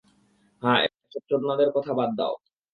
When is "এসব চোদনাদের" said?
0.85-1.69